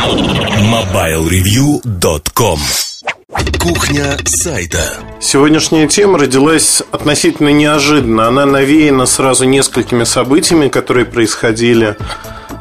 [0.00, 2.58] MobileReview.com
[3.58, 8.26] Кухня сайта Сегодняшняя тема родилась относительно неожиданно.
[8.26, 11.98] Она навеяна сразу несколькими событиями, которые происходили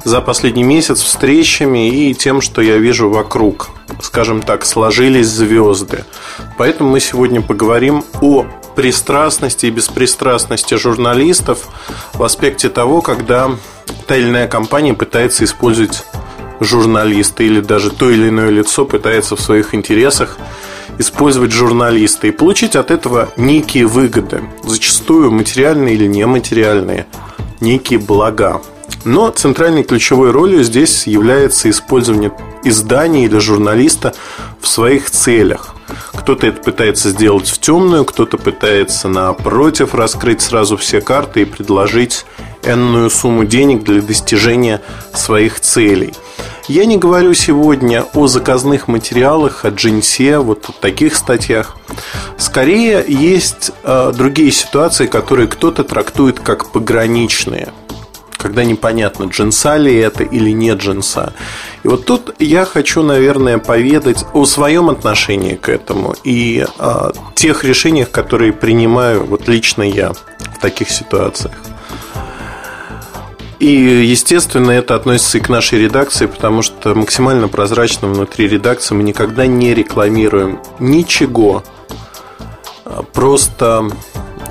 [0.04, 3.70] за последний месяц, встречами и тем, что я вижу вокруг.
[4.02, 6.04] Скажем так, сложились звезды.
[6.58, 8.46] Поэтому мы сегодня поговорим о
[8.76, 11.70] пристрастности и беспристрастности журналистов
[12.14, 13.52] в аспекте того, когда
[14.08, 16.04] та или иная компания пытается использовать
[16.60, 20.38] журналиста или даже то или иное лицо пытается в своих интересах
[20.98, 27.08] использовать журналиста и получить от этого некие выгоды, зачастую материальные или нематериальные,
[27.62, 28.62] некие блага.
[29.06, 32.32] Но центральной ключевой ролью здесь является использование
[32.64, 34.14] издания или журналиста
[34.60, 35.74] в своих целях.
[36.14, 42.26] Кто-то это пытается сделать в темную, кто-то пытается напротив раскрыть сразу все карты и предложить
[42.64, 44.82] энную сумму денег для достижения
[45.14, 46.14] своих целей.
[46.68, 51.76] Я не говорю сегодня о заказных материалах, о джинсе, вот о таких статьях.
[52.38, 57.74] Скорее, есть э, другие ситуации, которые кто-то трактует как пограничные
[58.40, 61.34] когда непонятно, джинса ли это или не джинса.
[61.84, 67.66] И вот тут я хочу, наверное, поведать о своем отношении к этому и о тех
[67.66, 71.54] решениях, которые принимаю вот лично я в таких ситуациях.
[73.60, 79.04] И, естественно, это относится и к нашей редакции, потому что максимально прозрачно внутри редакции мы
[79.04, 81.64] никогда не рекламируем ничего.
[83.14, 83.90] Просто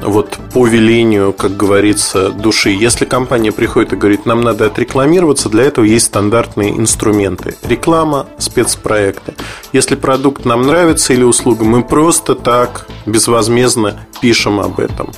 [0.02, 2.70] вот по велению, как говорится, души.
[2.70, 7.56] Если компания приходит и говорит, нам надо отрекламироваться, для этого есть стандартные инструменты.
[7.62, 9.34] Реклама, спецпроекты.
[9.72, 15.10] Если продукт нам нравится или услуга, мы просто так безвозмездно пишем об этом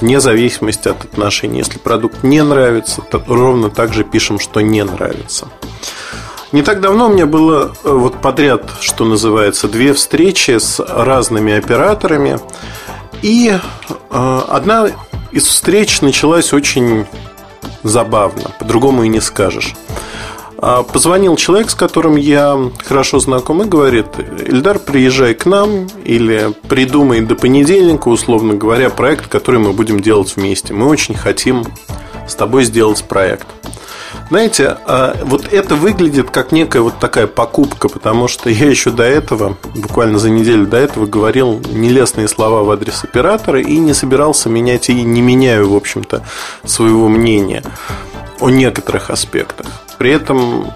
[0.00, 1.58] вне зависимости от отношений.
[1.58, 5.48] Если продукт не нравится, то ровно так же пишем, что не нравится.
[6.50, 11.54] Не так давно у меня было э, вот подряд, что называется, две встречи с разными
[11.54, 12.38] операторами.
[13.22, 14.88] И э, одна
[15.30, 17.06] из встреч началась очень
[17.82, 19.74] забавно, по-другому и не скажешь.
[20.64, 24.06] А, позвонил человек, с которым я хорошо знаком, и говорит,
[24.46, 30.36] Эльдар, приезжай к нам или придумай до понедельника, условно говоря, проект, который мы будем делать
[30.36, 30.72] вместе.
[30.72, 31.64] Мы очень хотим
[32.28, 33.46] с тобой сделать проект.
[34.28, 39.04] Знаете, а, вот это выглядит как некая вот такая покупка, потому что я еще до
[39.04, 44.48] этого, буквально за неделю до этого, говорил нелестные слова в адрес оператора и не собирался
[44.48, 46.24] менять и не меняю, в общем-то,
[46.64, 47.62] своего мнения
[48.40, 49.66] о некоторых аспектах.
[49.98, 50.72] При этом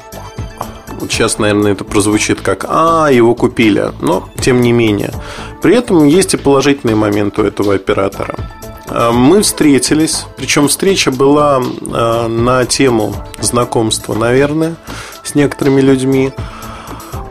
[1.00, 5.12] вот сейчас, наверное, это прозвучит как «А, его купили», но тем не менее.
[5.62, 8.36] При этом есть и положительные моменты у этого оператора.
[8.88, 14.76] А, мы встретились, причем встреча была а, на тему знакомства, наверное,
[15.22, 16.32] с некоторыми людьми.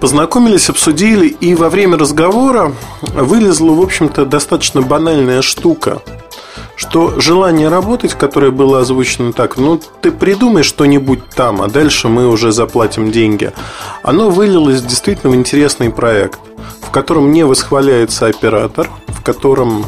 [0.02, 6.02] Познакомились, обсудили, и во время разговора вылезла, в общем-то, достаточно банальная штука–
[6.76, 12.28] что желание работать, которое было озвучено так, ну, ты придумай что-нибудь там, а дальше мы
[12.28, 13.52] уже заплатим деньги,
[14.04, 16.40] оно вылилось действительно в интересный проект,
[16.82, 19.86] в котором не восхваляется оператор, в котором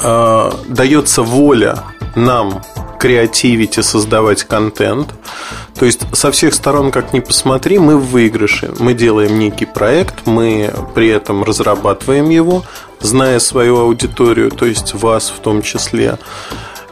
[0.00, 1.84] э, дается воля
[2.16, 2.62] нам
[2.98, 5.08] креативить и создавать контент.
[5.78, 8.72] То есть со всех сторон, как ни посмотри, мы в выигрыше.
[8.80, 12.64] Мы делаем некий проект, мы при этом разрабатываем его,
[13.00, 16.18] зная свою аудиторию, то есть вас в том числе.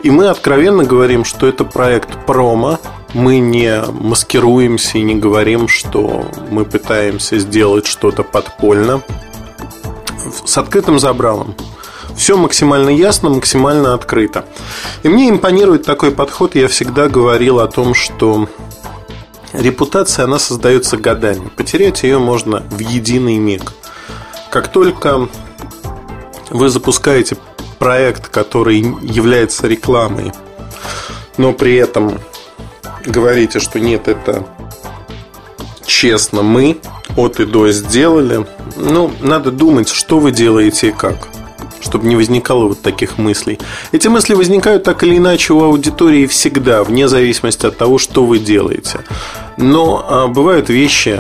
[0.03, 2.79] И мы откровенно говорим, что это проект промо.
[3.13, 9.03] Мы не маскируемся и не говорим, что мы пытаемся сделать что-то подпольно.
[10.45, 11.57] С открытым забралом.
[12.17, 14.47] Все максимально ясно, максимально открыто.
[15.03, 16.55] И мне импонирует такой подход.
[16.55, 18.49] Я всегда говорил о том, что
[19.53, 21.51] репутация, она создается годами.
[21.57, 23.73] Потерять ее можно в единый миг.
[24.51, 25.29] Как только
[26.51, 27.37] вы запускаете
[27.79, 30.33] проект, который является рекламой,
[31.37, 32.19] но при этом
[33.05, 34.47] говорите, что нет, это
[35.85, 36.79] честно мы
[37.17, 38.47] от и до сделали,
[38.77, 41.29] ну, надо думать, что вы делаете и как
[41.87, 43.59] чтобы не возникало вот таких мыслей.
[43.93, 48.39] Эти мысли возникают так или иначе у аудитории всегда, вне зависимости от того, что вы
[48.39, 49.01] делаете.
[49.57, 51.19] Но а, бывают вещи,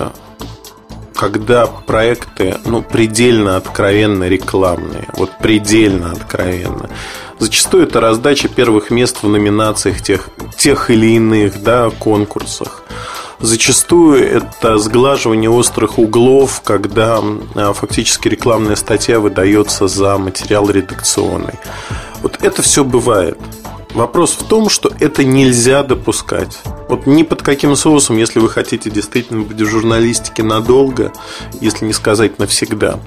[1.14, 6.90] когда проекты ну, предельно откровенно рекламные, вот предельно откровенно.
[7.38, 12.82] Зачастую это раздача первых мест в номинациях тех, тех или иных да, конкурсах.
[13.41, 17.21] Зачастую это сглаживание острых углов, когда
[17.55, 21.55] а, фактически рекламная статья выдается за материал редакционный.
[22.23, 23.38] Вот это все бывает.
[23.93, 26.59] Вопрос в том, что это нельзя допускать.
[26.88, 31.12] Вот ни под каким соусом, если вы хотите действительно быть в журналистике надолго,
[31.61, 32.99] если не сказать навсегда.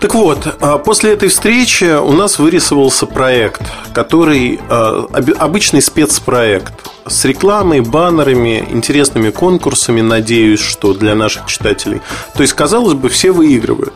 [0.00, 3.62] Так вот, а, после этой встречи у нас вырисовался проект,
[3.94, 5.08] который а,
[5.38, 6.72] обычный спецпроект
[7.06, 12.02] с рекламой, баннерами, интересными конкурсами, надеюсь, что для наших читателей.
[12.34, 13.94] То есть, казалось бы, все выигрывают.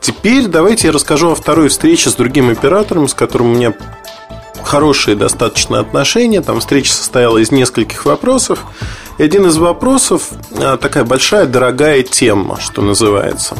[0.00, 3.72] Теперь давайте я расскажу о второй встрече с другим оператором, с которым у меня
[4.62, 6.42] хорошие достаточно отношения.
[6.42, 8.58] Там встреча состояла из нескольких вопросов.
[9.18, 13.56] И один из вопросов а, такая большая, дорогая тема, что называется.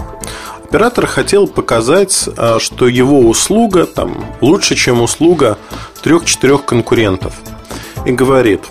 [0.69, 5.59] Оператор хотел показать, а, что его услуга там, лучше, чем услуга
[6.03, 7.35] трех-четырех конкурентов.
[8.05, 8.63] И говорит,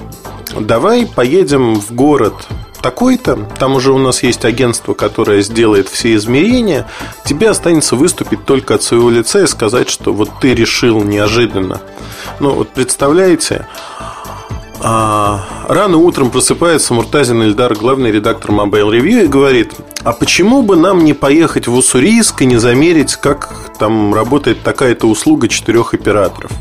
[0.59, 2.33] давай поедем в город
[2.81, 6.85] такой-то, там уже у нас есть агентство, которое сделает все измерения,
[7.23, 11.79] тебе останется выступить только от своего лица и сказать, что вот ты решил неожиданно.
[12.41, 13.67] Ну, вот представляете,
[14.81, 19.73] а, рано утром просыпается Муртазин Ильдар, главный редактор Mobile Review, и говорит,
[20.03, 25.07] а почему бы нам не поехать в Уссурийск и не замерить, как там работает такая-то
[25.07, 26.51] услуга четырех операторов?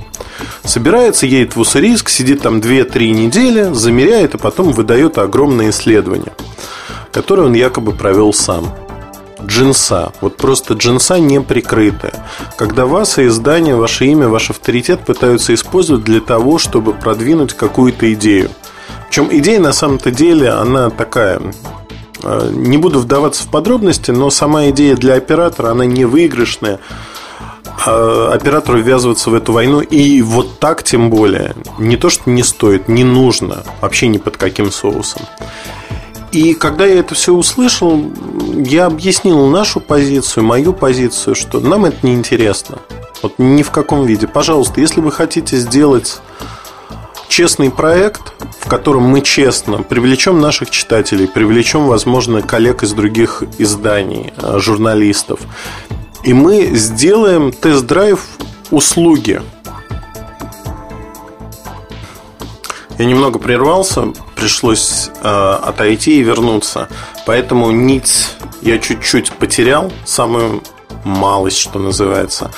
[0.64, 6.32] Собирается, едет в Уссурийск, сидит там 2-3 недели, замеряет, а потом выдает огромное исследование,
[7.12, 8.72] которое он якобы провел сам
[9.46, 10.12] джинса.
[10.20, 12.24] Вот просто джинса не прикрытая.
[12.56, 18.12] Когда вас и издание, ваше имя, ваш авторитет пытаются использовать для того, чтобы продвинуть какую-то
[18.14, 18.50] идею.
[19.08, 21.40] Причем идея на самом-то деле, она такая
[22.22, 26.80] э, не буду вдаваться в подробности, но сама идея для оператора, она не выигрышная.
[27.86, 32.42] А оператору ввязываться в эту войну и вот так тем более не то, что не
[32.42, 35.22] стоит, не нужно, вообще ни под каким соусом.
[36.34, 38.10] И когда я это все услышал,
[38.56, 42.78] я объяснил нашу позицию, мою позицию, что нам это не интересно.
[43.22, 44.26] Вот ни в каком виде.
[44.26, 46.20] Пожалуйста, если вы хотите сделать
[47.28, 54.32] честный проект, в котором мы честно привлечем наших читателей, привлечем, возможно, коллег из других изданий,
[54.36, 55.38] э, журналистов,
[56.24, 58.26] и мы сделаем тест-драйв
[58.72, 59.40] услуги.
[62.98, 66.88] Я немного прервался, пришлось э, отойти и вернуться.
[67.26, 68.30] Поэтому нить
[68.62, 70.62] я чуть-чуть потерял, самую
[71.04, 72.50] малость, что называется.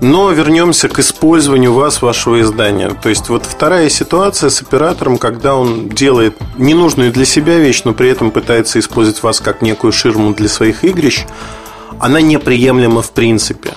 [0.00, 2.90] Но вернемся к использованию вас, вашего издания.
[2.90, 7.94] То есть вот вторая ситуация с оператором, когда он делает ненужную для себя вещь, но
[7.94, 11.24] при этом пытается использовать вас как некую ширму для своих игрищ,
[12.00, 13.74] она неприемлема в принципе.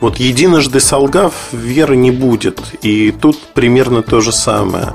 [0.00, 2.58] Вот единожды солгав, веры не будет.
[2.82, 4.94] И тут примерно то же самое.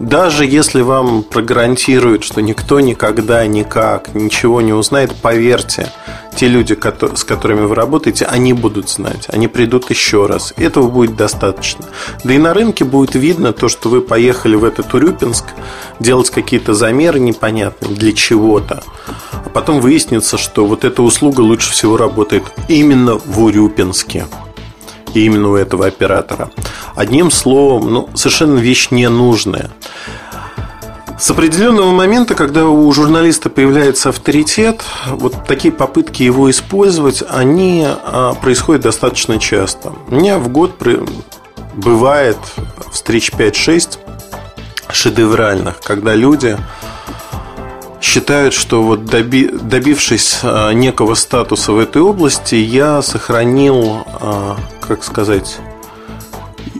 [0.00, 5.92] Даже если вам прогарантируют, что никто никогда никак ничего не узнает, поверьте,
[6.34, 6.74] те люди,
[7.14, 10.54] с которыми вы работаете, они будут знать, они придут еще раз.
[10.56, 11.84] Этого будет достаточно.
[12.24, 15.44] Да и на рынке будет видно то, что вы поехали в этот Урюпинск
[15.98, 18.82] делать какие-то замеры непонятные для чего-то.
[19.32, 24.24] А потом выяснится, что вот эта услуга лучше всего работает именно в Урюпинске
[25.14, 26.50] и именно у этого оператора.
[26.94, 29.70] Одним словом, ну, совершенно вещь ненужная.
[31.18, 38.32] С определенного момента, когда у журналиста появляется авторитет, вот такие попытки его использовать, они а,
[38.34, 39.92] происходят достаточно часто.
[40.08, 40.80] У меня в год
[41.74, 42.38] бывает
[42.90, 43.98] встреч 5-6
[44.90, 46.56] шедевральных, когда люди
[48.00, 55.04] считают, что вот доби, добившись а, некого статуса в этой области, я сохранил, а, как
[55.04, 55.58] сказать,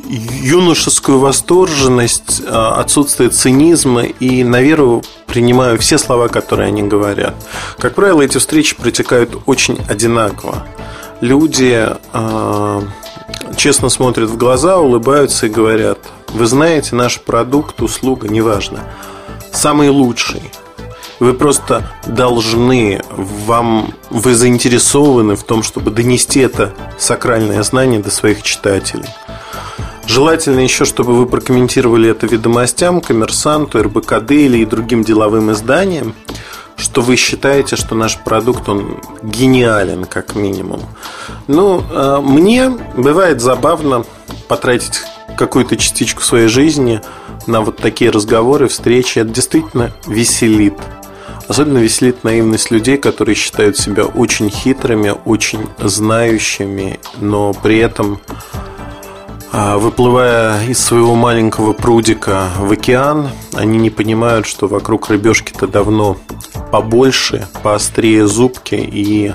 [0.08, 7.34] юношескую восторженность, а, отсутствие цинизма и на веру принимаю все слова, которые они говорят.
[7.78, 10.66] Как правило, эти встречи протекают очень одинаково.
[11.20, 11.86] Люди
[13.54, 15.98] честно смотрят в глаза, улыбаются и говорят,
[16.28, 18.80] вы знаете, наш продукт, услуга, неважно,
[19.52, 20.42] самый лучший–
[21.20, 28.42] вы просто должны, вам, вы заинтересованы в том, чтобы донести это сакральное знание до своих
[28.42, 29.08] читателей.
[30.06, 36.14] Желательно еще, чтобы вы прокомментировали это ведомостям, коммерсанту, РБКД или и другим деловым изданиям,
[36.76, 40.80] что вы считаете, что наш продукт, он гениален, как минимум.
[41.46, 44.04] Ну, а, мне бывает забавно
[44.48, 45.02] потратить
[45.36, 47.00] какую-то частичку своей жизни
[47.46, 49.20] на вот такие разговоры, встречи.
[49.20, 50.74] Это действительно веселит.
[51.50, 58.20] Особенно веселит наивность людей, которые считают себя очень хитрыми, очень знающими, но при этом
[59.50, 66.18] а, выплывая из своего маленького прудика в океан, они не понимают, что вокруг рыбешки-то давно
[66.70, 69.32] побольше, поострее зубки, и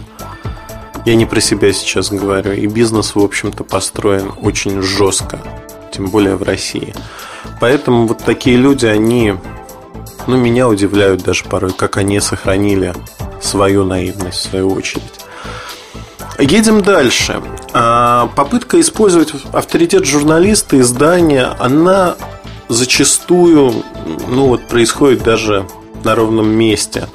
[1.05, 5.41] я не про себя сейчас говорю, и бизнес, в общем-то, построен очень жестко.
[5.91, 6.93] тем более в России.
[7.59, 9.33] Поэтому вот такие люди, они,
[10.27, 12.93] ну, меня удивляют даже порой, как они сохранили
[13.41, 15.03] свою наивность, в свою очередь.
[16.39, 17.41] Едем дальше.
[17.73, 22.15] А, попытка использовать авторитет журналиста, издания, она
[22.67, 23.83] зачастую
[24.27, 25.65] ну, вот, происходит даже
[26.03, 27.07] на ровном месте.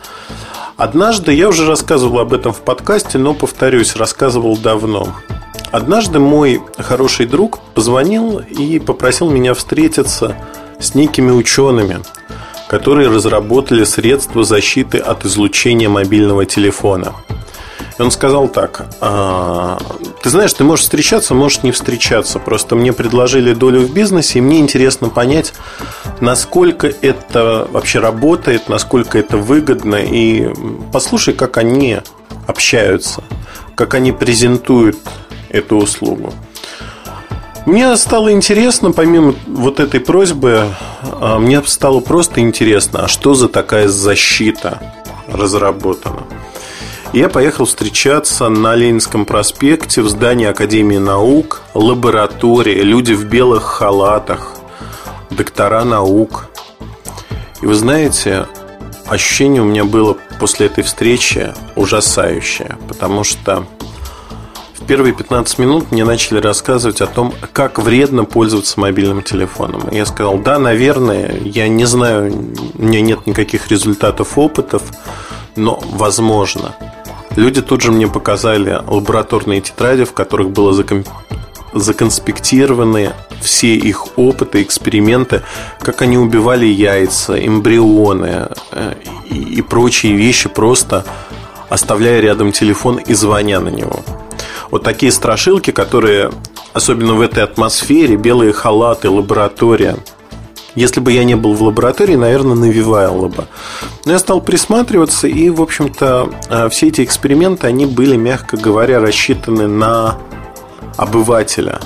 [0.77, 5.15] Однажды, я уже рассказывал об этом в подкасте, но повторюсь, рассказывал давно.
[5.71, 10.37] Однажды мой хороший друг позвонил и попросил меня встретиться
[10.81, 12.01] с некими учеными,
[12.71, 17.13] которые разработали средства защиты от излучения мобильного телефона–
[18.01, 19.79] он сказал так, а,
[20.23, 22.39] ты знаешь, ты можешь встречаться, можешь не встречаться.
[22.39, 25.53] Просто мне предложили долю в бизнесе, и мне интересно понять,
[26.21, 29.97] насколько это вообще работает, насколько это выгодно.
[29.97, 30.49] И
[30.93, 31.99] послушай, как они
[32.47, 33.23] общаются,
[33.75, 34.97] как они презентуют
[35.51, 36.33] эту услугу.
[37.67, 40.69] Мне стало интересно, помимо вот этой просьбы,
[41.03, 44.81] а, мне стало просто интересно, а что за такая защита
[45.29, 46.23] разработана.
[47.13, 54.55] Я поехал встречаться на Ленинском проспекте в здании Академии наук, лаборатория, люди в белых халатах,
[55.31, 56.47] доктора наук.
[57.63, 58.47] И вы знаете,
[59.07, 63.67] ощущение у меня было после этой встречи ужасающее, потому что
[64.81, 69.89] в первые 15 минут мне начали рассказывать о том, как вредно пользоваться мобильным телефоном.
[69.93, 72.33] Я сказал, да, наверное, я не знаю,
[72.75, 74.83] у меня нет никаких результатов опытов,
[75.57, 76.75] но возможно–
[77.37, 81.05] Люди тут же мне показали лабораторные тетради, в которых было заком...
[81.73, 85.43] законспектированы все их опыты, эксперименты,
[85.81, 88.95] как они убивали яйца, эмбрионы э,
[89.31, 91.05] и прочие вещи, просто
[91.69, 94.01] оставляя рядом телефон и звоня на него.
[94.71, 96.31] Вот такие страшилки, которые,
[96.73, 99.97] особенно в этой атмосфере, белые халаты, лаборатория–
[100.75, 103.47] если бы я не был в лаборатории, наверное, навивало бы.
[104.05, 109.01] Но я стал присматриваться, и, в общем-то, э, все эти эксперименты, они были, мягко говоря,
[109.01, 110.19] рассчитаны на
[110.97, 111.81] обывателя.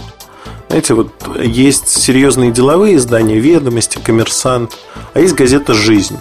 [0.69, 1.13] Знаете, вот
[1.43, 4.77] есть серьезные деловые издания, ведомости, коммерсант,
[5.15, 6.19] а есть газета «Жизнь».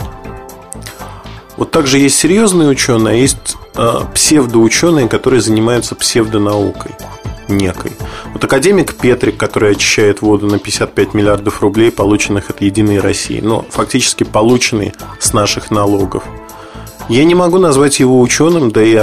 [1.58, 6.92] Вот также есть серьезные ученые, а есть э, псевдоученые, которые занимаются псевдонаукой
[7.48, 7.92] некой.
[8.34, 13.66] Вот академик Петрик, который очищает воду на 55 миллиардов рублей, полученных от Единой России, но
[13.70, 16.24] фактически полученные с наших налогов.
[17.10, 18.96] Я не могу назвать его ученым, да и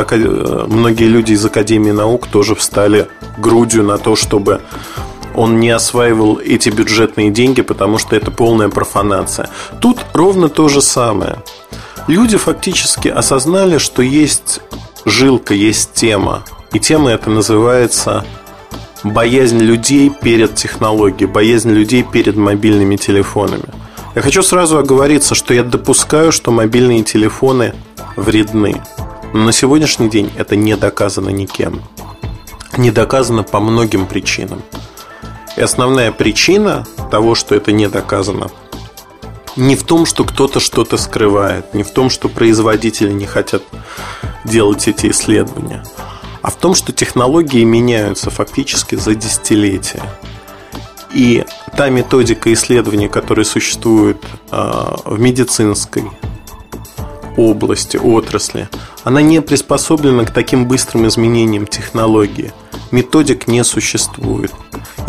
[0.68, 4.62] многие люди из Академии наук тоже встали грудью на то, чтобы
[5.34, 9.50] он не осваивал эти бюджетные деньги, потому что это полная профанация.
[9.80, 11.42] Тут ровно то же самое.
[12.06, 14.60] Люди фактически осознали, что есть
[15.04, 16.42] жилка, есть тема.
[16.72, 18.24] И тема эта называется
[19.04, 23.64] боязнь людей перед технологией, боязнь людей перед мобильными телефонами.
[24.14, 27.74] Я хочу сразу оговориться, что я допускаю, что мобильные телефоны
[28.16, 28.82] вредны.
[29.32, 31.80] Но на сегодняшний день это не доказано никем.
[32.76, 34.62] Не доказано по многим причинам.
[35.56, 38.50] И основная причина того, что это не доказано,
[39.60, 43.62] не в том, что кто-то что-то скрывает, не в том, что производители не хотят
[44.44, 45.84] делать эти исследования–
[46.42, 50.02] а в том, что технологии меняются фактически за десятилетия.
[51.12, 51.44] И
[51.76, 56.04] та методика исследования, которая существует а, в медицинской
[57.36, 58.68] области, отрасли,
[59.02, 62.52] она не приспособлена к таким быстрым изменениям технологии.
[62.90, 64.52] Методик не существует.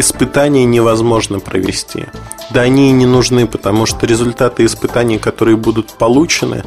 [0.01, 2.07] Испытания невозможно провести.
[2.49, 6.63] Да они и не нужны, потому что результаты испытаний, которые будут получены,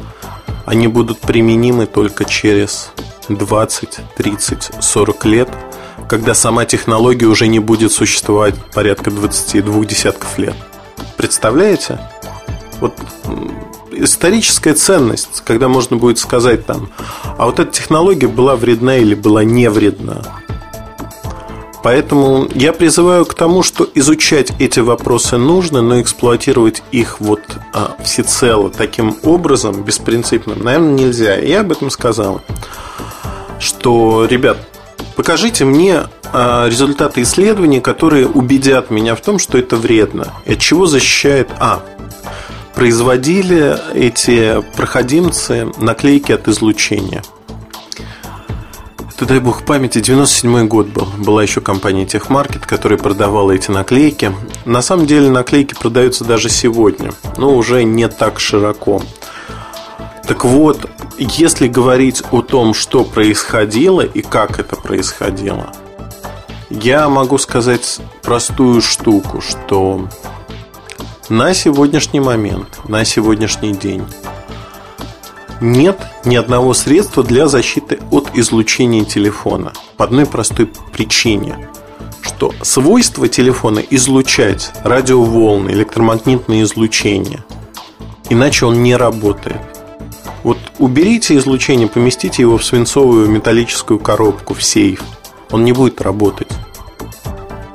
[0.65, 2.93] они будут применимы только через
[3.27, 5.49] 20, 30, 40 лет,
[6.07, 10.55] когда сама технология уже не будет существовать порядка 22 десятков лет.
[11.17, 11.99] Представляете?
[12.79, 12.93] Вот
[13.91, 16.89] историческая ценность, когда можно будет сказать там,
[17.37, 20.23] а вот эта технология была вредна или была не вредна.
[21.85, 27.41] Поэтому я призываю к тому, что изучать эти вопросы нужно, но эксплуатировать их вот
[27.73, 31.35] а, всецело таким образом, беспринципным, наверное, нельзя.
[31.35, 32.41] Я об этом сказал
[33.59, 34.57] что, ребят,
[35.15, 40.33] покажите мне а, результаты исследований, которые убедят меня в том, что это вредно.
[40.45, 41.83] И от чего защищает А.
[42.73, 47.23] Производили эти проходимцы наклейки от излучения.
[49.15, 51.07] Это, дай бог памяти, 97 год был.
[51.17, 54.33] Была еще компания Техмаркет, которая продавала эти наклейки.
[54.65, 59.01] На самом деле наклейки продаются даже сегодня, но уже не так широко.
[60.27, 65.71] Так вот, если говорить о том, что происходило и как это происходило,
[66.69, 70.09] Я могу сказать простую штуку, что
[71.29, 74.03] на сегодняшний момент, на сегодняшний день
[75.61, 79.73] нет ни одного средства для защиты от излучения телефона.
[79.97, 81.69] По одной простой причине,
[82.21, 87.43] что свойство телефона излучать радиоволны, электромагнитное излучение,
[88.29, 89.61] иначе он не работает.
[90.43, 95.01] Вот уберите излучение, поместите его в свинцовую металлическую коробку, в сейф.
[95.49, 96.51] Он не будет работать.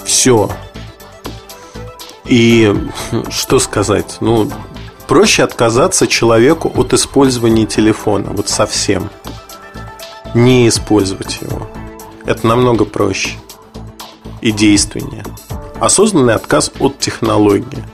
[0.04, 0.50] Все.
[2.26, 2.72] И
[3.30, 4.18] что сказать?
[4.20, 4.50] Ну,
[5.10, 8.28] проще отказаться человеку от использования телефона.
[8.30, 9.10] Вот совсем.
[10.34, 11.68] Не использовать его.
[12.26, 13.30] Это намного проще
[14.40, 15.24] и действеннее.
[15.80, 17.84] Осознанный отказ от технологии.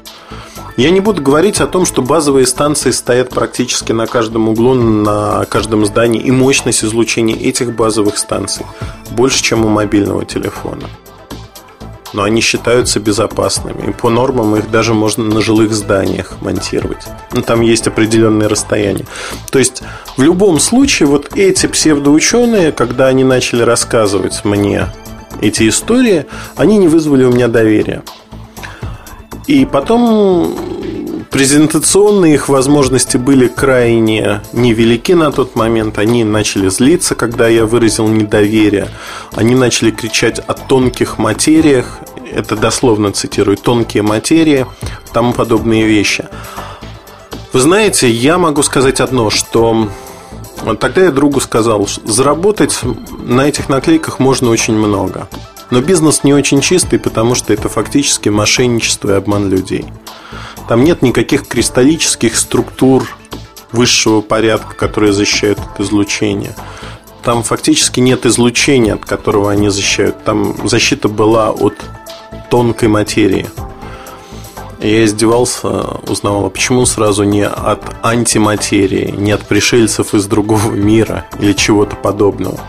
[0.76, 5.46] Я не буду говорить о том, что базовые станции стоят практически на каждом углу, на
[5.46, 8.66] каждом здании, и мощность излучения этих базовых станций
[9.12, 10.87] больше, чем у мобильного телефона.
[12.16, 13.90] Но они считаются безопасными.
[13.90, 17.06] И по нормам их даже можно на жилых зданиях монтировать.
[17.30, 19.04] Но ну, там есть определенные расстояния.
[19.50, 19.82] То есть,
[20.16, 24.88] в любом случае, вот эти псевдоученые, когда они начали рассказывать мне
[25.42, 26.25] эти истории,
[26.56, 28.02] они не вызвали у меня доверия.
[29.46, 30.56] И потом
[31.36, 35.98] презентационные их возможности были крайне невелики на тот момент.
[35.98, 38.88] Они начали злиться, когда я выразил недоверие.
[39.34, 41.98] Они начали кричать о тонких материях.
[42.32, 43.58] Это дословно цитирую.
[43.58, 44.64] Тонкие материи,
[45.12, 46.24] тому подобные вещи.
[47.52, 49.90] Вы знаете, я могу сказать одно, что
[50.80, 52.80] тогда я другу сказал, заработать
[53.18, 55.28] на этих наклейках можно очень много.
[55.70, 59.85] Но бизнес не очень чистый, потому что это фактически мошенничество и обман людей.
[60.68, 63.06] Там нет никаких кристаллических структур
[63.73, 66.54] высшего порядка, которые защищают от излучения.
[67.23, 70.23] Там фактически нет излучения, от которого они защищают.
[70.25, 71.75] Там защита была от
[72.50, 73.46] тонкой материи.
[74.80, 75.68] Я издевался,
[76.06, 81.96] узнавал, а почему сразу не от антиматерии, не от пришельцев из другого мира или чего-то
[81.96, 82.61] подобного.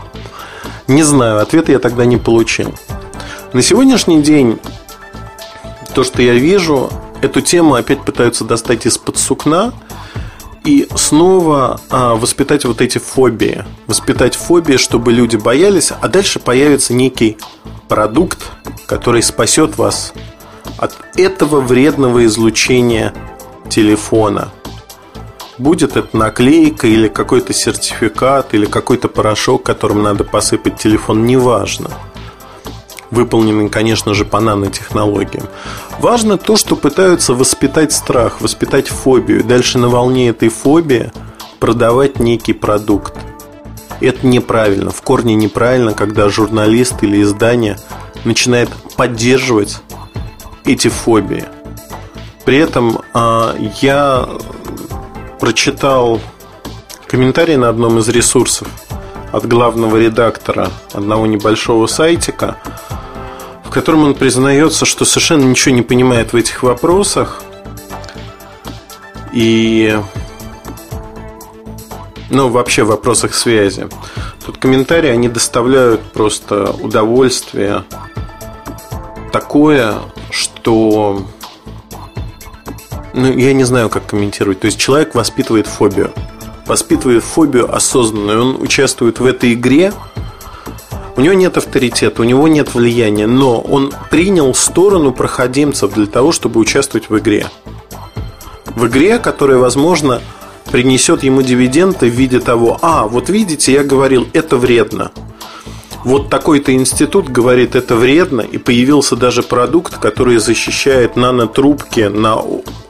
[0.88, 2.74] Не знаю, ответа я тогда не получил.
[3.52, 4.58] На сегодняшний день
[5.94, 9.74] то, что я вижу, эту тему опять пытаются достать из-под сукна
[10.64, 13.66] и снова а, воспитать вот эти фобии.
[13.86, 17.36] Воспитать фобии, чтобы люди боялись, а дальше появится некий
[17.86, 18.38] продукт,
[18.86, 20.14] который спасет вас
[20.78, 23.12] от этого вредного излучения
[23.68, 24.52] телефона–
[25.58, 31.90] Будет это наклейка или какой-то сертификат, или какой-то порошок, которым надо посыпать телефон, неважно.
[33.10, 35.48] Выполненный, конечно же, по нанотехнологиям.
[35.98, 39.42] Важно то, что пытаются воспитать страх, воспитать фобию.
[39.42, 41.10] Дальше на волне этой фобии
[41.58, 43.14] продавать некий продукт.
[44.00, 47.78] Это неправильно, в корне неправильно, когда журналист или издание
[48.24, 49.78] начинает поддерживать
[50.64, 51.46] эти фобии.
[52.44, 54.28] При этом э, я
[55.38, 56.20] прочитал
[57.06, 58.68] комментарий на одном из ресурсов
[59.32, 62.56] от главного редактора одного небольшого сайтика,
[63.64, 67.42] в котором он признается, что совершенно ничего не понимает в этих вопросах.
[69.32, 69.98] И
[72.30, 73.88] ну, вообще в вопросах связи.
[74.44, 77.84] Тут комментарии, они доставляют просто удовольствие
[79.32, 79.94] такое,
[80.30, 81.26] что
[83.14, 84.60] ну, я не знаю, как комментировать.
[84.60, 86.12] То есть человек воспитывает фобию.
[86.66, 88.40] Воспитывает фобию осознанную.
[88.40, 89.92] Он участвует в этой игре.
[91.16, 96.30] У него нет авторитета, у него нет влияния, но он принял сторону проходимцев для того,
[96.30, 97.48] чтобы участвовать в игре.
[98.66, 100.20] В игре, которая, возможно,
[100.70, 105.10] принесет ему дивиденды в виде того, а, вот видите, я говорил, это вредно
[106.08, 112.36] вот такой-то институт говорит, это вредно, и появился даже продукт, который защищает нанотрубки на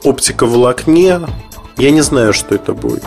[0.03, 1.19] оптиковолокне.
[1.77, 3.03] Я не знаю, что это будет.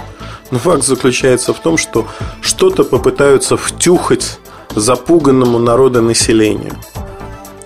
[0.50, 2.06] Но факт заключается в том, что
[2.42, 4.38] что-то попытаются втюхать
[4.74, 6.74] запуганному народонаселению.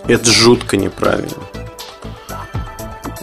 [0.06, 1.42] Это жутко неправильно.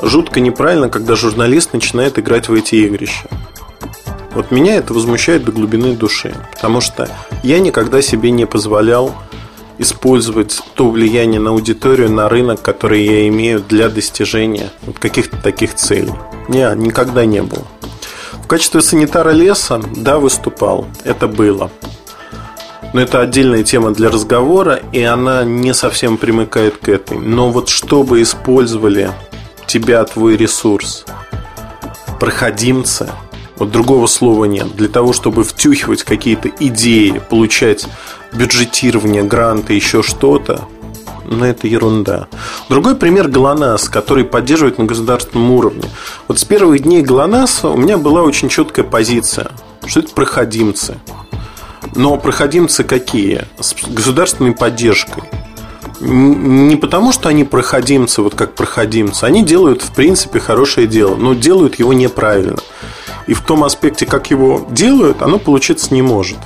[0.02, 3.30] Жутко неправильно, когда журналист начинает играть в эти игрища.
[4.34, 7.08] Вот меня это возмущает до глубины души, потому что
[7.44, 9.14] я никогда себе не позволял
[9.78, 16.14] использовать то влияние на аудиторию, на рынок, который я имею для достижения каких-то таких целей.
[16.48, 17.66] Не, никогда не было.
[18.44, 20.88] В качестве санитара леса, да, выступал.
[21.04, 21.72] Это было.
[22.94, 27.18] Но это отдельная тема для разговора, и она не совсем примыкает к этой.
[27.18, 29.12] Но вот чтобы использовали
[29.68, 31.06] тебя, твой ресурс,
[32.20, 33.10] проходимцы–
[33.58, 34.76] вот другого слова нет.
[34.76, 37.86] Для того, чтобы втюхивать какие-то идеи, получать
[38.34, 40.68] бюджетирование, гранты, еще что-то,
[41.26, 42.28] но это ерунда.
[42.70, 45.90] Другой пример ГЛОНАСС, который поддерживает на государственном уровне.
[46.28, 49.52] Вот с первых дней ГЛОНАССа у меня была очень четкая позиция,
[49.86, 50.98] что это проходимцы.
[51.96, 53.46] Но проходимцы какие?
[53.60, 55.24] С государственной поддержкой.
[56.00, 59.24] Не потому, что они проходимцы, вот как проходимцы.
[59.24, 62.58] Они делают, в принципе, хорошее дело, но делают его неправильно.
[63.28, 66.38] И в том аспекте, как его делают, оно получиться не может.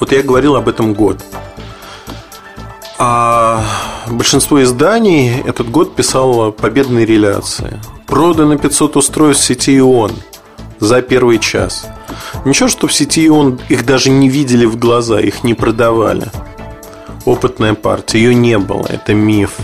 [0.00, 1.18] Вот я говорил об этом год.
[2.98, 3.64] А
[4.08, 7.80] большинство изданий этот год писало победные реляции.
[8.06, 10.12] Продано 500 устройств сети ИОН
[10.80, 11.86] за первый час.
[12.44, 16.28] Ничего, что в сети ИОН их даже не видели в глаза, их не продавали.
[17.24, 19.58] Опытная партия, ее не было, это миф.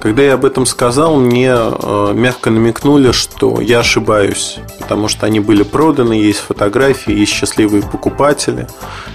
[0.00, 5.40] Когда я об этом сказал, мне э, мягко намекнули, что я ошибаюсь, потому что они
[5.40, 8.68] были проданы, есть фотографии, есть счастливые покупатели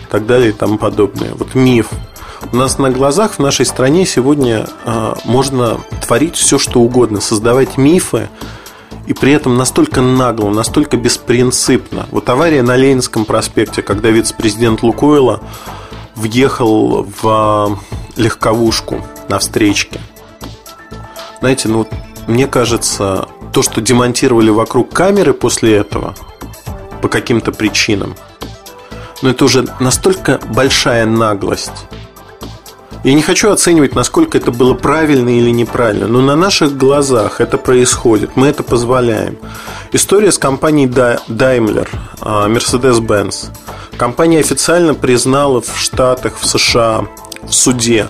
[0.04, 1.34] и так далее и тому подобное.
[1.36, 1.90] Вот миф.
[2.52, 7.78] У нас на глазах в нашей стране сегодня э, можно творить все, что угодно, создавать
[7.78, 8.30] мифы,
[9.08, 12.08] и при этом настолько нагло, настолько беспринципно.
[12.12, 15.42] Вот авария на Ленинском проспекте, когда вице-президент Лукойла
[16.16, 17.80] въехал в
[18.16, 20.00] легковушку на встречке.
[21.42, 21.88] Знаете, ну,
[22.28, 26.14] мне кажется, то, что демонтировали вокруг камеры после этого,
[27.02, 28.16] по каким-то причинам,
[29.24, 31.88] но это уже настолько большая наглость.
[33.04, 37.58] Я не хочу оценивать, насколько это было правильно или неправильно, но на наших глазах это
[37.58, 39.40] происходит, мы это позволяем.
[39.92, 43.50] История с компанией Daimler, а, Mercedes-Benz.
[43.98, 47.08] Компания официально признала в Штатах, в США,
[47.42, 48.10] в суде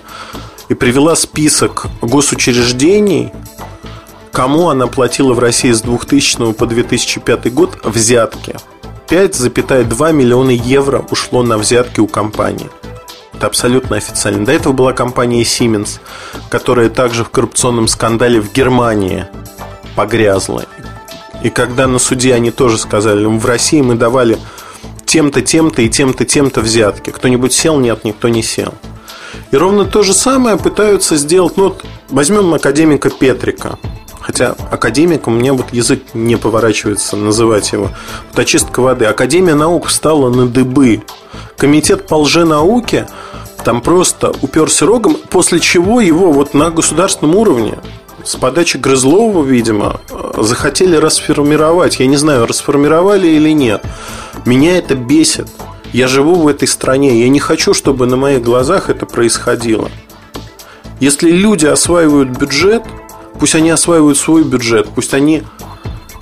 [0.72, 3.30] и привела список госучреждений,
[4.32, 8.56] кому она платила в России с 2000 по 2005 год взятки.
[9.06, 12.70] 5,2 миллиона евро ушло на взятки у компании.
[13.34, 14.46] Это абсолютно официально.
[14.46, 16.00] До этого была компания Siemens,
[16.48, 19.26] которая также в коррупционном скандале в Германии
[19.94, 20.64] погрязла.
[21.42, 24.38] И когда на суде они тоже сказали, в России мы давали
[25.04, 27.10] тем-то, тем-то и тем-то, тем-то взятки.
[27.10, 27.78] Кто-нибудь сел?
[27.78, 28.72] Нет, никто не сел.
[29.52, 31.56] И ровно то же самое пытаются сделать.
[31.56, 33.78] Ну, вот возьмем академика Петрика.
[34.18, 37.90] Хотя академик, меня вот язык не поворачивается называть его.
[38.30, 39.04] Вот очистка воды.
[39.04, 41.02] Академия наук встала на дыбы.
[41.58, 43.06] Комитет по лженауке
[43.62, 47.74] там просто уперся рогом, после чего его вот на государственном уровне
[48.24, 50.00] с подачи Грызлова, видимо,
[50.36, 52.00] захотели расформировать.
[52.00, 53.84] Я не знаю, расформировали или нет.
[54.46, 55.48] Меня это бесит.
[55.92, 59.90] Я живу в этой стране, я не хочу, чтобы на моих глазах это происходило.
[61.00, 62.82] Если люди осваивают бюджет,
[63.38, 65.42] пусть они осваивают свой бюджет, пусть они,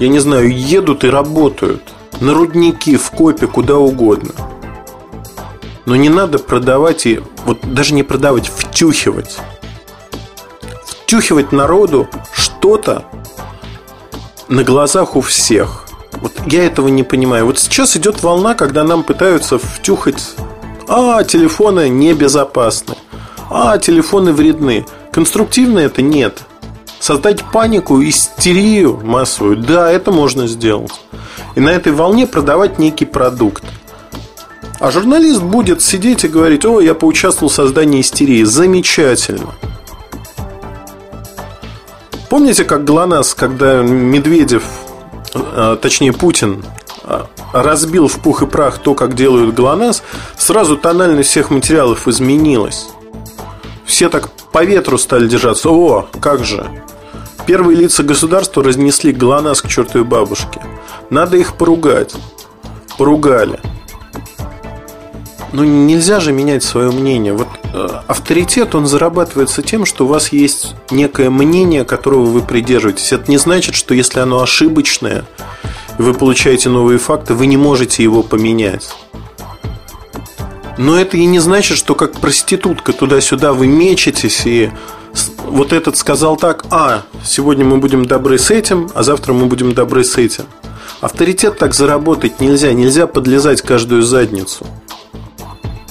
[0.01, 1.83] я не знаю, едут и работают
[2.21, 4.33] на рудники, в копе, куда угодно.
[5.87, 9.39] Но не надо продавать и вот даже не продавать, втюхивать.
[10.85, 13.05] Втюхивать народу что-то
[14.49, 15.87] на глазах у всех.
[16.21, 17.47] Вот я этого не понимаю.
[17.47, 20.23] Вот сейчас идет волна, когда нам пытаются втюхать
[20.89, 22.95] а, телефоны небезопасны.
[23.49, 24.87] А, телефоны вредны.
[25.13, 26.43] Конструктивно это нет.
[26.99, 30.93] Создать панику, истерию массовую, да, это можно сделать.
[31.55, 33.65] И на этой волне продавать некий продукт.
[34.79, 38.45] А журналист будет сидеть и говорить, о, я поучаствовал в создании истерии.
[38.45, 39.55] Замечательно.
[42.29, 44.65] Помните, как ГЛОНАСС, когда Медведев
[45.81, 46.64] точнее Путин,
[47.05, 50.03] а, разбил в пух и прах то, как делают ГЛОНАСС,
[50.37, 52.88] сразу тональность всех материалов изменилась.
[53.85, 55.71] Все так по ветру стали держаться.
[55.71, 56.69] О, как же.
[57.47, 60.62] Первые лица государства разнесли ГЛОНАСС к чертовой бабушке.
[61.11, 62.14] Надо их поругать.
[62.99, 63.59] Поругали.
[65.53, 67.33] Ну, нельзя же менять свое мнение.
[67.33, 73.13] Вот э, авторитет, он зарабатывается тем, что у вас есть некое мнение, которого вы придерживаетесь.
[73.13, 75.25] Это не значит, что если оно ошибочное,
[75.99, 78.95] вы получаете новые факты, вы не можете его поменять.
[80.79, 84.71] Но это и не значит, что как проститутка туда-сюда вы мечетесь и
[85.45, 89.75] вот этот сказал так, а, сегодня мы будем добры с этим, а завтра мы будем
[89.75, 90.45] добры с этим.
[91.01, 94.67] Авторитет так заработать нельзя, нельзя подлезать каждую задницу.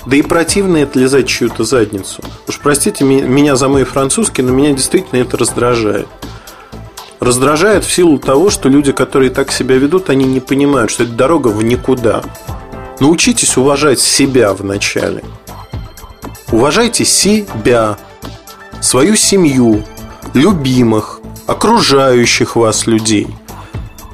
[0.09, 2.23] Да и противно это лизать чью-то задницу.
[2.47, 6.07] Уж простите меня за мой французский, но меня действительно это раздражает.
[7.19, 11.11] Раздражает в силу того, что люди, которые так себя ведут, они не понимают, что это
[11.11, 12.23] дорога в никуда.
[12.99, 15.23] Научитесь уважать себя вначале.
[16.51, 17.95] Уважайте себя,
[18.81, 19.83] свою семью,
[20.33, 23.27] любимых, окружающих вас людей.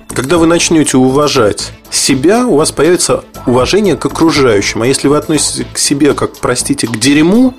[0.09, 4.81] Когда вы начнете уважать себя, у вас появится уважение к окружающим.
[4.81, 7.53] А если вы относитесь к себе, как, простите, к дерьму,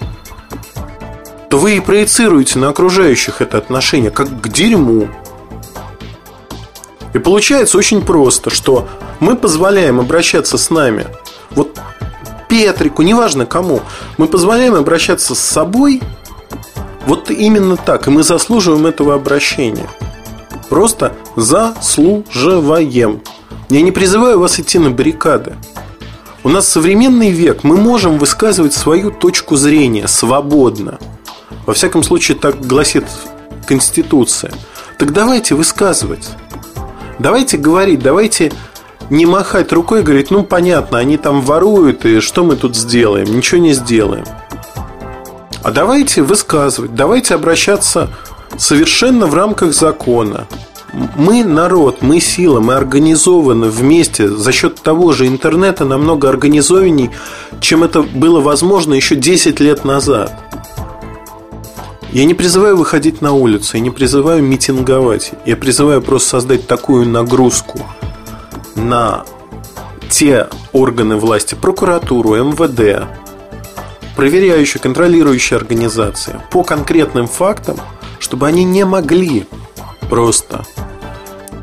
[1.49, 5.09] то вы и проецируете на окружающих это отношение как к дерьму.
[7.15, 8.87] И получается очень просто, что
[9.21, 11.07] мы позволяем обращаться с нами,
[11.51, 11.79] вот
[12.49, 13.81] Петрику, неважно кому,
[14.19, 16.03] мы позволяем обращаться с собой
[17.07, 19.89] вот именно так, и мы заслуживаем этого обращения.
[20.69, 23.23] Просто заслуживаем.
[23.69, 25.57] Я не призываю вас идти на баррикады.
[26.45, 30.99] У нас современный век, мы можем высказывать свою точку зрения свободно.
[31.67, 33.05] Во всяком случае, так гласит
[33.67, 34.53] Конституция.
[34.99, 36.29] Так давайте высказывать.
[37.19, 38.53] Давайте говорить, давайте
[39.11, 43.37] не махать рукой и говорить, ну понятно, они там воруют, и что мы тут сделаем?
[43.37, 44.25] Ничего не сделаем.
[45.65, 48.11] А давайте высказывать, давайте обращаться
[48.57, 50.47] совершенно в рамках закона.
[50.93, 57.11] Мы народ, мы сила, мы организованы вместе за счет того же интернета намного организованней,
[57.61, 60.33] чем это было возможно еще 10 лет назад.
[62.13, 65.33] Я не призываю выходить на улицу, я не призываю митинговать.
[65.45, 67.81] Я призываю просто создать такую нагрузку
[68.75, 69.25] на
[70.09, 73.07] те органы власти, прокуратуру, МВД,
[74.15, 77.77] проверяющие, контролирующие организации по конкретным фактам,
[78.19, 79.47] чтобы они не могли
[80.09, 80.65] просто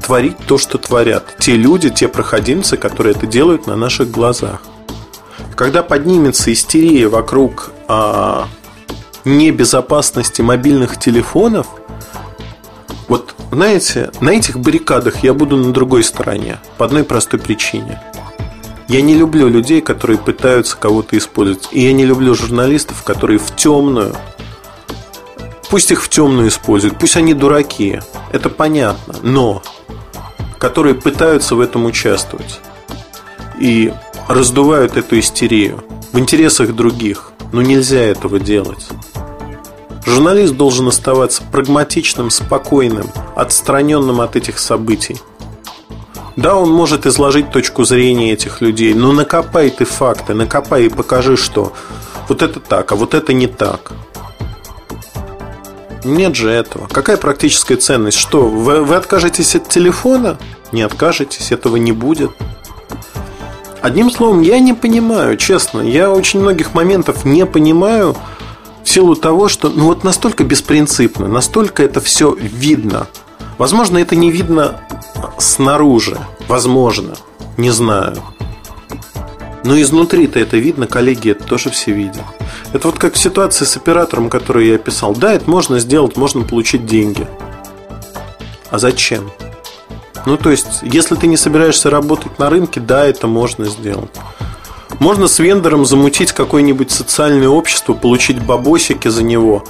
[0.04, 4.62] творить то, что творят те люди, те проходимцы, которые это делают на наших глазах.
[5.56, 8.48] Когда поднимется истерия вокруг а,
[9.26, 11.68] небезопасности мобильных телефонов,
[13.08, 18.02] вот знаете, на этих баррикадах я буду на другой стороне по одной простой причине.
[18.88, 21.70] Я не люблю людей, которые пытаются кого-то использовать.
[21.72, 24.13] И я не люблю журналистов, которые в темную
[25.74, 28.00] Пусть их в темную используют, пусть они дураки,
[28.32, 29.64] это понятно, но
[30.60, 32.60] которые пытаются в этом участвовать
[33.60, 33.92] и
[34.28, 38.88] раздувают эту истерию в интересах других, но нельзя этого делать.
[40.06, 45.20] Журналист должен оставаться прагматичным, спокойным, отстраненным от этих событий.
[46.36, 51.36] Да, он может изложить точку зрения этих людей, но накопай ты факты, накопай и покажи,
[51.36, 51.74] что
[52.30, 53.92] вот это так, а вот это не так.
[56.04, 56.88] Нет же этого.
[56.88, 58.18] Какая практическая ценность?
[58.18, 60.38] Что, вы, вы откажетесь от телефона?
[60.72, 62.32] Не откажетесь, этого не будет.
[63.82, 68.16] Одним словом, я не понимаю, честно, я очень многих моментов не понимаю
[68.84, 73.08] в силу того, что ну вот настолько беспринципно, настолько это все видно.
[73.58, 74.82] Возможно, это не видно
[75.38, 76.18] снаружи.
[76.48, 77.16] Возможно.
[77.58, 78.24] Не знаю.
[79.63, 82.23] Но изнутри-то это видно, коллеги это тоже все видят.
[82.73, 85.15] Это вот как в ситуации с оператором, которую я описал.
[85.15, 87.28] Да, это можно сделать, можно получить деньги.
[88.69, 89.32] А зачем?
[90.26, 94.12] Ну, то есть, если ты не собираешься работать на рынке, да, это можно сделать.
[94.99, 99.63] Можно с вендором замутить какое-нибудь социальное общество, получить бабосики за него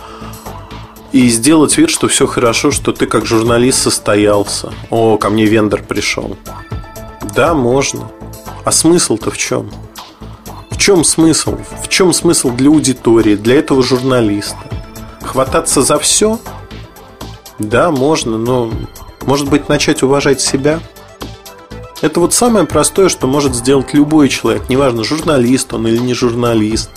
[1.12, 4.74] и сделать вид, что все хорошо, что ты как журналист состоялся.
[4.90, 6.38] О, ко мне вендор пришел.
[7.36, 8.10] Да, можно.
[8.66, 9.70] А смысл-то в чем?
[10.84, 11.56] чем смысл?
[11.82, 14.58] В чем смысл для аудитории, для этого журналиста?
[15.22, 16.42] Хвататься за все?
[17.58, 18.70] Да, можно, но
[19.26, 20.82] может быть начать уважать себя?
[22.02, 26.90] Это вот самое простое, что может сделать любой человек, неважно, журналист он или не журналист.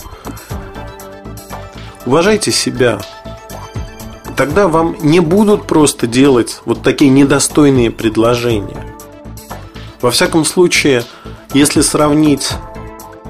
[2.05, 2.99] Уважайте себя.
[4.35, 8.96] Тогда вам не будут просто делать вот такие недостойные предложения.
[10.01, 11.03] Во всяком случае,
[11.53, 12.51] если сравнить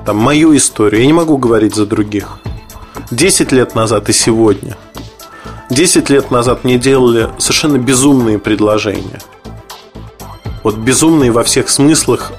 [0.06, 2.40] там, мою историю, я не могу говорить за других.
[3.12, 4.76] 10 лет назад и сегодня.
[5.70, 9.20] 10 лет назад мне делали совершенно безумные предложения.
[10.64, 12.34] Вот безумные во всех смыслах.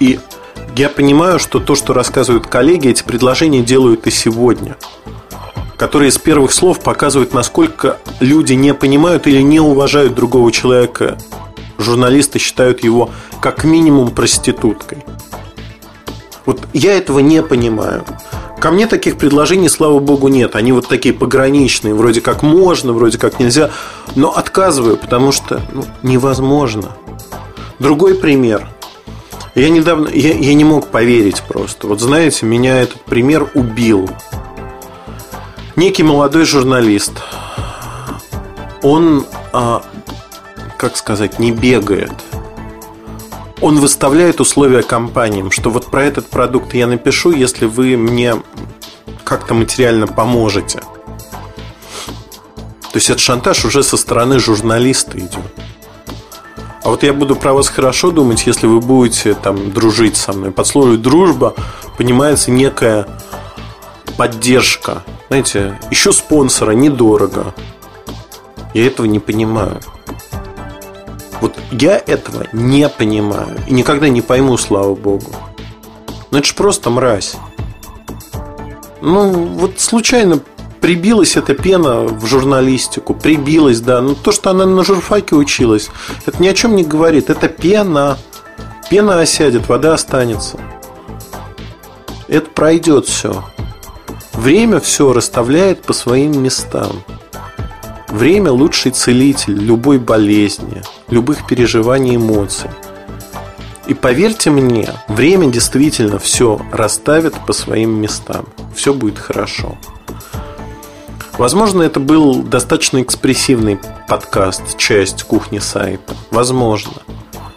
[0.00, 0.18] И
[0.76, 4.76] я понимаю, что то, что рассказывают коллеги, эти предложения делают и сегодня.
[5.76, 11.16] Которые с первых слов показывают, насколько люди не понимают или не уважают другого человека.
[11.78, 13.10] Журналисты считают его
[13.40, 15.04] как минимум проституткой.
[16.44, 18.04] Вот я этого не понимаю.
[18.60, 20.56] Ко мне таких предложений, слава богу, нет.
[20.56, 23.70] Они вот такие пограничные, вроде как можно, вроде как нельзя.
[24.16, 26.96] Но отказываю, потому что ну, невозможно.
[27.78, 28.68] Другой пример.
[29.54, 31.86] Я недавно, я, я не мог поверить просто.
[31.86, 34.08] Вот знаете, меня этот пример убил.
[35.76, 37.12] Некий молодой журналист.
[38.82, 39.82] Он, а,
[40.78, 42.12] как сказать, не бегает
[43.60, 48.36] он выставляет условия компаниям, что вот про этот продукт я напишу, если вы мне
[49.24, 50.80] как-то материально поможете.
[50.80, 55.40] То есть это шантаж уже со стороны журналиста идет.
[56.82, 60.52] А вот я буду про вас хорошо думать, если вы будете там дружить со мной.
[60.52, 61.54] Под словом дружба
[61.98, 63.06] понимается некая
[64.16, 67.54] поддержка, знаете, еще спонсора недорого.
[68.72, 69.80] Я этого не понимаю.
[71.40, 73.58] Вот я этого не понимаю.
[73.66, 75.30] И никогда не пойму, слава богу.
[76.30, 77.36] Ну это же просто мразь.
[79.00, 80.40] Ну, вот случайно
[80.80, 83.14] прибилась эта пена в журналистику.
[83.14, 84.00] Прибилась, да.
[84.00, 85.90] Но то, что она на журфаке училась,
[86.26, 87.30] это ни о чем не говорит.
[87.30, 88.18] Это пена.
[88.90, 90.58] Пена осядет, вода останется.
[92.26, 93.44] Это пройдет все.
[94.32, 97.02] Время все расставляет по своим местам.
[98.08, 102.70] Время– лучший целитель любой болезни, любых переживаний и эмоций.
[103.86, 108.46] И поверьте мне, время действительно все расставит по своим местам.
[108.74, 109.78] Все будет хорошо.
[111.38, 116.14] Возможно, это был достаточно экспрессивный подкаст, часть кухни сайта.
[116.30, 117.00] Возможно.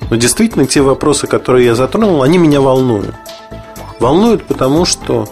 [0.09, 3.15] Но действительно, те вопросы, которые я затронул, они меня волнуют.
[3.99, 5.27] Волнуют, потому что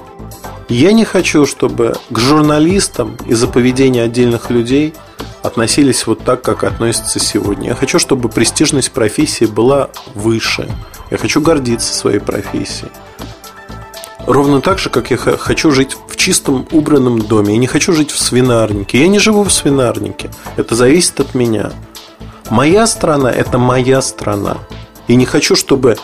[0.70, 4.94] я не хочу, чтобы к журналистам из-за поведения отдельных людей
[5.42, 7.70] относились вот так, как относятся сегодня.
[7.70, 10.70] Я хочу, чтобы престижность профессии была выше.
[11.12, 12.92] Я хочу гордиться своей профессией.
[14.28, 17.54] Ровно так же, как я хочу жить в чистом убранном доме.
[17.54, 19.00] Я не хочу жить в свинарнике.
[19.00, 20.30] Я не живу в свинарнике.
[20.56, 21.72] Это зависит от меня.
[22.50, 24.58] Моя страна– это моя страна.
[25.08, 25.98] И не хочу, чтобы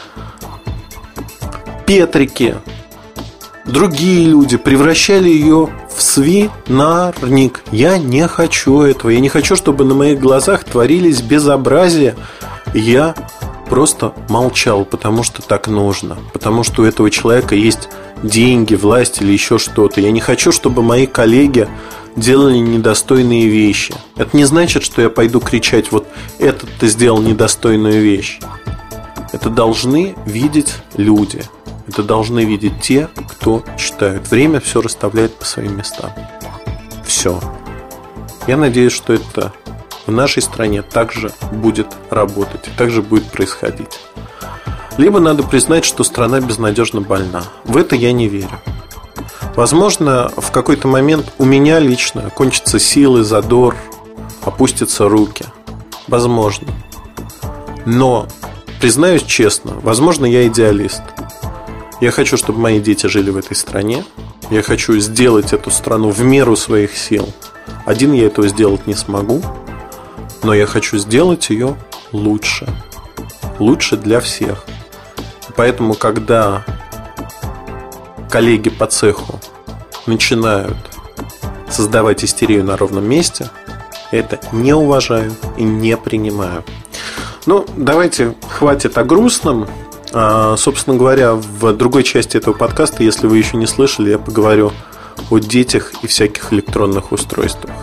[1.86, 2.56] Петрики,
[3.66, 7.64] другие люди превращали ее в свинарник.
[7.72, 9.10] Я не хочу этого.
[9.10, 12.16] Я не хочу, чтобы на моих глазах творились безобразия.
[12.74, 13.16] Я
[13.70, 16.18] просто молчал, потому что так нужно.
[16.34, 17.90] Потому что у этого человека есть
[18.24, 20.02] деньги, власть или еще что-то.
[20.02, 21.68] Я не хочу, чтобы мои коллеги
[22.16, 23.94] делали недостойные вещи.
[24.16, 26.08] Это не значит, что я пойду кричать, вот
[26.40, 28.40] этот ты сделал недостойную вещь.
[29.34, 31.44] Это должны видеть люди.
[31.88, 34.30] Это должны видеть те, кто читают.
[34.30, 36.12] Время все расставляет по своим местам.
[37.06, 37.40] Все.
[38.48, 39.54] Я надеюсь, что это
[40.08, 44.00] в нашей стране также будет работать, также будет происходить.
[44.98, 47.44] Либо надо признать, что страна безнадежно больна.
[47.66, 48.60] В это я не верю.
[49.56, 53.76] Возможно, в какой-то момент у меня лично кончатся силы, задор,
[54.44, 55.46] опустятся руки.
[56.08, 56.68] Возможно.
[57.86, 58.28] Но,
[58.80, 61.02] признаюсь честно, возможно, я идеалист–
[62.02, 64.04] я хочу, чтобы мои дети жили в этой стране.
[64.50, 67.28] Я хочу сделать эту страну в меру своих сил.
[67.86, 69.42] Один я этого сделать не смогу,
[70.44, 71.78] но я хочу сделать ее
[72.12, 72.68] лучше.
[73.60, 74.66] Лучше для всех.
[75.56, 76.66] Поэтому, когда
[78.30, 79.40] коллеги по цеху
[80.06, 80.78] начинают
[81.70, 83.50] создавать истерию на ровном месте,
[84.12, 86.64] это не уважаю и не принимаю.
[87.46, 89.68] Ну, давайте хватит о грустном.
[90.18, 94.72] А, собственно говоря, в другой части этого подкаста, если вы еще не слышали, я поговорю
[95.30, 97.76] о детях и всяких электронных устройствах.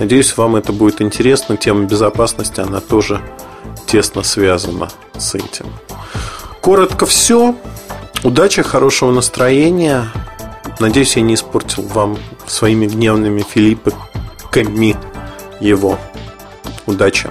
[0.00, 1.56] Надеюсь, вам это будет интересно.
[1.56, 3.20] Тема безопасности, она тоже
[3.86, 5.66] тесно связана с этим.
[6.60, 7.54] Коротко все.
[8.24, 10.10] Удачи, хорошего настроения.
[10.80, 14.96] Надеюсь, я не испортил вам своими гневными филиппами
[15.60, 15.96] его.
[16.86, 17.30] Удачи.